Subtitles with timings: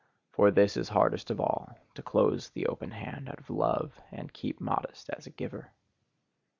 [0.31, 4.33] For this is hardest of all: to close the open hand out of love, and
[4.33, 5.73] keep modest as a giver.